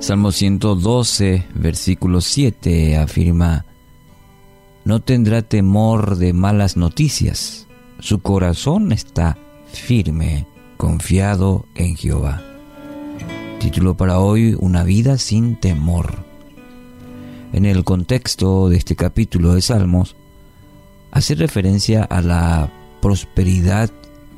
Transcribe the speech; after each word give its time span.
Salmo 0.00 0.30
112, 0.30 1.44
versículo 1.54 2.20
7 2.20 2.96
afirma, 2.96 3.64
No 4.84 5.00
tendrá 5.00 5.42
temor 5.42 6.16
de 6.16 6.32
malas 6.32 6.76
noticias, 6.76 7.66
su 7.98 8.20
corazón 8.20 8.92
está 8.92 9.36
firme, 9.72 10.46
confiado 10.76 11.66
en 11.74 11.96
Jehová. 11.96 12.42
Título 13.58 13.96
para 13.96 14.20
hoy, 14.20 14.56
Una 14.58 14.84
vida 14.84 15.18
sin 15.18 15.56
temor. 15.56 16.24
En 17.52 17.66
el 17.66 17.82
contexto 17.82 18.68
de 18.68 18.76
este 18.76 18.94
capítulo 18.94 19.54
de 19.54 19.62
Salmos, 19.62 20.14
hace 21.10 21.34
referencia 21.34 22.04
a 22.04 22.22
la 22.22 22.70
prosperidad 23.02 23.90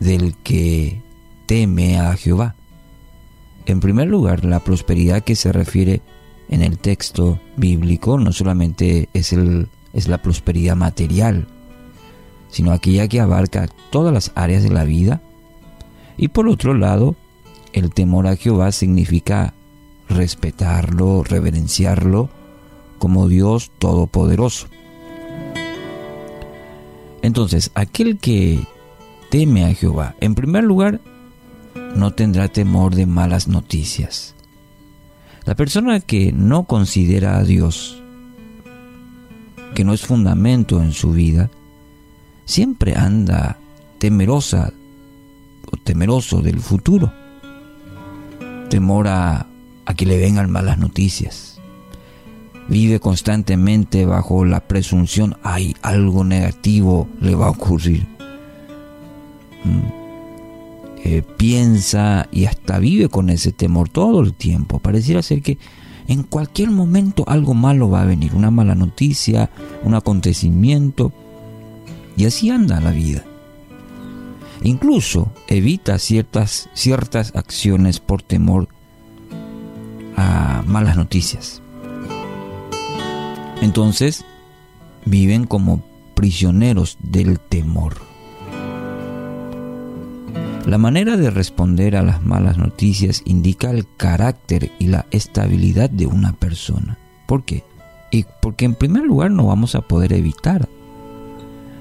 del 0.00 0.34
que 0.36 1.00
teme 1.46 1.98
a 1.98 2.14
Jehová. 2.14 2.56
En 3.66 3.80
primer 3.80 4.06
lugar, 4.06 4.44
la 4.44 4.60
prosperidad 4.60 5.22
que 5.22 5.34
se 5.34 5.52
refiere 5.52 6.00
en 6.48 6.62
el 6.62 6.78
texto 6.78 7.40
bíblico 7.56 8.18
no 8.18 8.32
solamente 8.32 9.08
es, 9.12 9.32
el, 9.32 9.68
es 9.92 10.06
la 10.06 10.22
prosperidad 10.22 10.76
material, 10.76 11.48
sino 12.48 12.70
aquella 12.72 13.08
que 13.08 13.20
abarca 13.20 13.68
todas 13.90 14.14
las 14.14 14.30
áreas 14.36 14.62
de 14.62 14.70
la 14.70 14.84
vida. 14.84 15.20
Y 16.16 16.28
por 16.28 16.48
otro 16.48 16.74
lado, 16.74 17.16
el 17.72 17.92
temor 17.92 18.28
a 18.28 18.36
Jehová 18.36 18.70
significa 18.70 19.52
respetarlo, 20.08 21.24
reverenciarlo 21.24 22.30
como 22.98 23.28
Dios 23.28 23.72
Todopoderoso. 23.78 24.68
Entonces, 27.22 27.72
aquel 27.74 28.18
que 28.18 28.64
teme 29.28 29.64
a 29.64 29.74
Jehová, 29.74 30.14
en 30.20 30.36
primer 30.36 30.62
lugar, 30.62 31.00
no 31.94 32.12
tendrá 32.12 32.48
temor 32.48 32.94
de 32.94 33.06
malas 33.06 33.48
noticias. 33.48 34.34
La 35.44 35.54
persona 35.54 36.00
que 36.00 36.32
no 36.32 36.64
considera 36.64 37.38
a 37.38 37.44
Dios, 37.44 38.02
que 39.74 39.84
no 39.84 39.92
es 39.94 40.02
fundamento 40.04 40.82
en 40.82 40.92
su 40.92 41.12
vida, 41.12 41.50
siempre 42.44 42.96
anda 42.96 43.58
temerosa 43.98 44.72
o 45.70 45.76
temeroso 45.76 46.42
del 46.42 46.60
futuro. 46.60 47.12
Temor 48.70 49.06
a, 49.08 49.46
que 49.96 50.06
le 50.06 50.18
vengan 50.18 50.50
malas 50.50 50.78
noticias. 50.78 51.60
Vive 52.68 52.98
constantemente 52.98 54.04
bajo 54.04 54.44
la 54.44 54.66
presunción, 54.66 55.36
hay 55.44 55.76
algo 55.82 56.24
negativo 56.24 57.08
le 57.20 57.36
va 57.36 57.46
a 57.46 57.50
ocurrir. 57.50 58.04
Mm. 59.62 60.05
Eh, 61.08 61.22
piensa 61.22 62.26
y 62.32 62.46
hasta 62.46 62.80
vive 62.80 63.08
con 63.08 63.30
ese 63.30 63.52
temor 63.52 63.88
todo 63.88 64.20
el 64.22 64.34
tiempo. 64.34 64.80
Pareciera 64.80 65.22
ser 65.22 65.40
que 65.40 65.56
en 66.08 66.24
cualquier 66.24 66.72
momento 66.72 67.22
algo 67.28 67.54
malo 67.54 67.88
va 67.88 68.02
a 68.02 68.06
venir, 68.06 68.34
una 68.34 68.50
mala 68.50 68.74
noticia, 68.74 69.48
un 69.84 69.94
acontecimiento. 69.94 71.12
Y 72.16 72.24
así 72.24 72.50
anda 72.50 72.80
la 72.80 72.90
vida. 72.90 73.22
Incluso 74.64 75.30
evita 75.46 76.00
ciertas, 76.00 76.68
ciertas 76.74 77.36
acciones 77.36 78.00
por 78.00 78.22
temor 78.22 78.66
a 80.16 80.64
malas 80.66 80.96
noticias. 80.96 81.62
Entonces, 83.62 84.24
viven 85.04 85.46
como 85.46 85.84
prisioneros 86.16 86.98
del 87.00 87.38
temor. 87.38 87.94
La 90.66 90.78
manera 90.78 91.16
de 91.16 91.30
responder 91.30 91.94
a 91.94 92.02
las 92.02 92.24
malas 92.24 92.58
noticias 92.58 93.22
indica 93.24 93.70
el 93.70 93.86
carácter 93.96 94.72
y 94.80 94.88
la 94.88 95.06
estabilidad 95.12 95.88
de 95.88 96.06
una 96.06 96.32
persona. 96.32 96.98
¿Por 97.26 97.44
qué? 97.44 97.62
Y 98.10 98.24
porque 98.42 98.64
en 98.64 98.74
primer 98.74 99.04
lugar 99.04 99.30
no 99.30 99.46
vamos 99.46 99.76
a 99.76 99.82
poder 99.82 100.12
evitar 100.12 100.68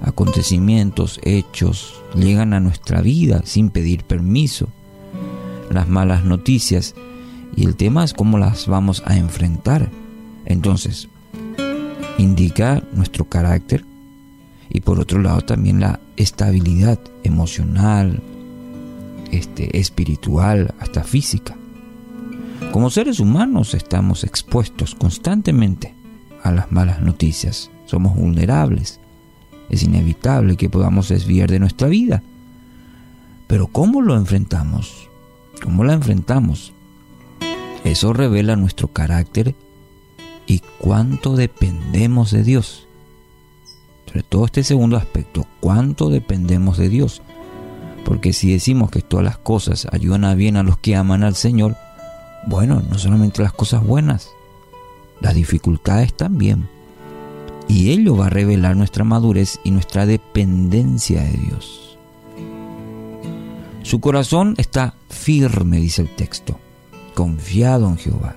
acontecimientos, 0.00 1.18
hechos, 1.24 2.00
llegan 2.14 2.54
a 2.54 2.60
nuestra 2.60 3.00
vida 3.00 3.42
sin 3.44 3.70
pedir 3.70 4.04
permiso. 4.04 4.68
Las 5.70 5.88
malas 5.88 6.24
noticias 6.24 6.94
y 7.56 7.64
el 7.64 7.74
tema 7.74 8.04
es 8.04 8.14
cómo 8.14 8.38
las 8.38 8.68
vamos 8.68 9.02
a 9.06 9.16
enfrentar. 9.16 9.90
Entonces, 10.44 11.08
indica 12.16 12.82
nuestro 12.92 13.24
carácter 13.24 13.84
y 14.70 14.80
por 14.80 15.00
otro 15.00 15.20
lado 15.20 15.40
también 15.40 15.80
la 15.80 16.00
estabilidad 16.16 17.00
emocional, 17.24 18.22
este, 19.32 19.78
espiritual, 19.78 20.74
hasta 20.78 21.04
física. 21.04 21.56
Como 22.72 22.90
seres 22.90 23.20
humanos 23.20 23.74
estamos 23.74 24.24
expuestos 24.24 24.94
constantemente 24.94 25.94
a 26.42 26.52
las 26.52 26.70
malas 26.70 27.00
noticias. 27.00 27.70
Somos 27.86 28.14
vulnerables. 28.16 29.00
Es 29.70 29.82
inevitable 29.82 30.56
que 30.56 30.68
podamos 30.68 31.08
desviar 31.08 31.50
de 31.50 31.60
nuestra 31.60 31.88
vida. 31.88 32.22
Pero 33.46 33.66
¿cómo 33.68 34.02
lo 34.02 34.16
enfrentamos? 34.16 35.08
¿Cómo 35.62 35.84
la 35.84 35.94
enfrentamos? 35.94 36.72
Eso 37.84 38.12
revela 38.12 38.56
nuestro 38.56 38.88
carácter 38.88 39.54
y 40.46 40.60
cuánto 40.78 41.36
dependemos 41.36 42.30
de 42.30 42.42
Dios. 42.42 42.86
Sobre 44.06 44.22
todo 44.22 44.46
este 44.46 44.64
segundo 44.64 44.96
aspecto, 44.96 45.46
cuánto 45.60 46.08
dependemos 46.08 46.78
de 46.78 46.88
Dios. 46.88 47.22
Porque 48.08 48.32
si 48.32 48.50
decimos 48.50 48.90
que 48.90 49.02
todas 49.02 49.22
las 49.22 49.36
cosas 49.36 49.86
ayudan 49.92 50.24
a 50.24 50.34
bien 50.34 50.56
a 50.56 50.62
los 50.62 50.78
que 50.78 50.96
aman 50.96 51.22
al 51.22 51.34
Señor, 51.34 51.76
bueno, 52.46 52.82
no 52.88 52.98
solamente 52.98 53.42
las 53.42 53.52
cosas 53.52 53.84
buenas, 53.84 54.30
las 55.20 55.34
dificultades 55.34 56.14
también. 56.14 56.70
Y 57.68 57.90
ello 57.90 58.16
va 58.16 58.28
a 58.28 58.30
revelar 58.30 58.76
nuestra 58.76 59.04
madurez 59.04 59.60
y 59.62 59.72
nuestra 59.72 60.06
dependencia 60.06 61.22
de 61.22 61.32
Dios. 61.32 61.98
Su 63.82 64.00
corazón 64.00 64.54
está 64.56 64.94
firme, 65.10 65.76
dice 65.76 66.00
el 66.00 66.08
texto, 66.08 66.58
confiado 67.12 67.88
en 67.88 67.98
Jehová. 67.98 68.36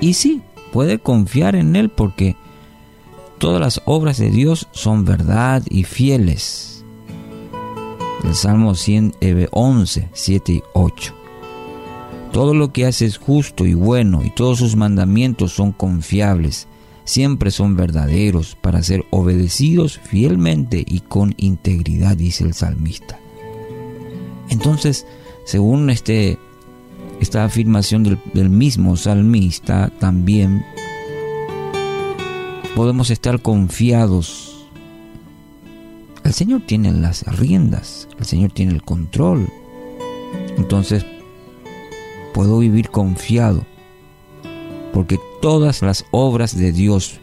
Y 0.00 0.14
sí, 0.14 0.42
puede 0.72 1.00
confiar 1.00 1.56
en 1.56 1.74
Él 1.74 1.90
porque 1.90 2.36
todas 3.38 3.60
las 3.60 3.82
obras 3.84 4.18
de 4.18 4.30
Dios 4.30 4.68
son 4.70 5.04
verdad 5.04 5.64
y 5.68 5.82
fieles 5.82 6.75
el 8.24 8.34
Salmo 8.34 8.74
111, 8.74 10.08
7 10.12 10.52
y 10.52 10.62
8. 10.72 11.14
Todo 12.32 12.54
lo 12.54 12.72
que 12.72 12.86
hace 12.86 13.06
es 13.06 13.18
justo 13.18 13.66
y 13.66 13.74
bueno 13.74 14.22
y 14.24 14.30
todos 14.30 14.58
sus 14.58 14.76
mandamientos 14.76 15.52
son 15.52 15.72
confiables, 15.72 16.68
siempre 17.04 17.50
son 17.50 17.76
verdaderos 17.76 18.56
para 18.56 18.82
ser 18.82 19.06
obedecidos 19.10 19.98
fielmente 19.98 20.84
y 20.86 21.00
con 21.00 21.34
integridad, 21.38 22.16
dice 22.16 22.44
el 22.44 22.54
salmista. 22.54 23.18
Entonces, 24.50 25.06
según 25.44 25.88
este, 25.90 26.38
esta 27.20 27.44
afirmación 27.44 28.02
del, 28.02 28.18
del 28.34 28.50
mismo 28.50 28.96
salmista, 28.96 29.90
también 29.98 30.64
podemos 32.74 33.10
estar 33.10 33.40
confiados 33.40 34.45
el 36.26 36.34
Señor 36.34 36.62
tiene 36.66 36.90
las 36.90 37.22
riendas, 37.38 38.08
el 38.18 38.26
Señor 38.26 38.50
tiene 38.50 38.72
el 38.72 38.82
control. 38.82 39.46
Entonces, 40.58 41.06
puedo 42.34 42.58
vivir 42.58 42.90
confiado, 42.90 43.64
porque 44.92 45.20
todas 45.40 45.82
las 45.82 46.04
obras 46.10 46.56
de 46.56 46.72
Dios 46.72 47.20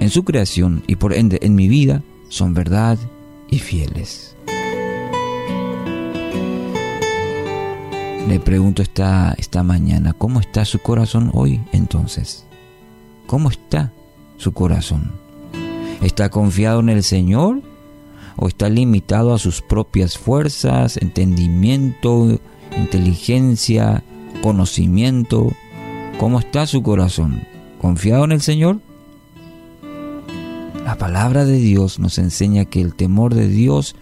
en 0.00 0.10
su 0.10 0.24
creación 0.24 0.82
y 0.88 0.96
por 0.96 1.12
ende 1.12 1.38
en 1.42 1.54
mi 1.54 1.68
vida 1.68 2.02
son 2.28 2.54
verdad 2.54 2.98
y 3.48 3.60
fieles. 3.60 4.36
Le 8.28 8.40
pregunto 8.40 8.82
esta, 8.82 9.32
esta 9.38 9.62
mañana, 9.62 10.12
¿cómo 10.12 10.40
está 10.40 10.64
su 10.64 10.80
corazón 10.80 11.30
hoy 11.34 11.60
entonces? 11.72 12.44
¿Cómo 13.28 13.48
está 13.48 13.92
su 14.38 14.52
corazón? 14.52 15.27
¿Está 16.02 16.28
confiado 16.28 16.80
en 16.80 16.90
el 16.90 17.02
Señor? 17.02 17.62
¿O 18.36 18.46
está 18.46 18.68
limitado 18.68 19.34
a 19.34 19.38
sus 19.38 19.62
propias 19.62 20.16
fuerzas, 20.16 20.96
entendimiento, 20.96 22.40
inteligencia, 22.76 24.04
conocimiento? 24.40 25.52
¿Cómo 26.20 26.38
está 26.38 26.66
su 26.66 26.82
corazón? 26.82 27.42
¿Confiado 27.80 28.24
en 28.24 28.32
el 28.32 28.40
Señor? 28.40 28.80
La 30.84 30.96
palabra 30.96 31.44
de 31.44 31.56
Dios 31.58 31.98
nos 31.98 32.18
enseña 32.18 32.64
que 32.64 32.80
el 32.80 32.94
temor 32.94 33.34
de 33.34 33.48
Dios 33.48 33.96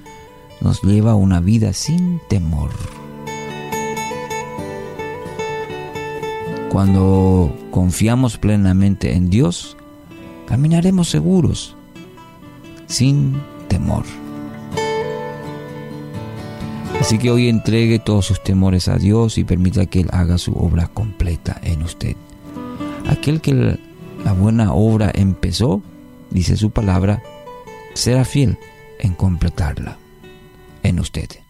nos 0.61 0.83
lleva 0.83 1.13
a 1.13 1.17
una 1.17 1.41
vida 1.41 1.73
sin 1.73 2.21
temor. 2.29 2.71
Cuando 6.71 7.57
confiamos 7.71 8.37
plenamente 8.37 9.15
en 9.15 9.31
Dios, 9.31 9.79
caminaremos 10.47 11.09
seguros 11.09 11.76
sin 12.87 13.41
temor. 13.69 14.05
Así 17.01 17.19
que 17.19 17.31
hoy 17.31 17.49
entregue 17.49 17.99
todos 17.99 18.27
sus 18.27 18.43
temores 18.43 18.89
a 18.89 18.97
Dios 18.97 19.39
y 19.39 19.45
permita 19.45 19.87
que 19.87 20.01
Él 20.01 20.09
haga 20.13 20.39
su 20.39 20.55
obra 20.55 20.89
completa 20.89 21.61
en 21.63 21.83
usted. 21.83 22.17
Aquel 23.09 23.41
que 23.41 23.79
la 24.25 24.33
buena 24.33 24.73
obra 24.73 25.13
empezó, 25.15 25.83
dice 26.31 26.57
su 26.57 26.71
palabra, 26.71 27.23
será 27.95 28.25
fiel 28.25 28.59
en 28.99 29.15
completarla 29.15 29.99
en 30.83 30.99
usted. 30.99 31.46